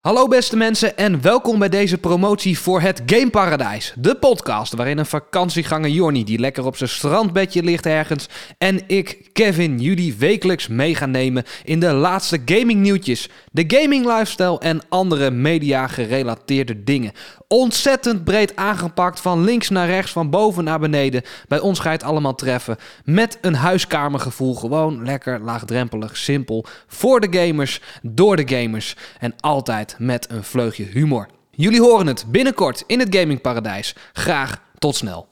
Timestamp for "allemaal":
22.06-22.34